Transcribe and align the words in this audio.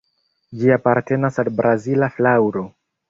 Ĝi 0.61 0.71
apartenas 0.77 1.37
al 1.43 1.51
Brazila 1.59 2.09
flaŭro. 2.17 2.65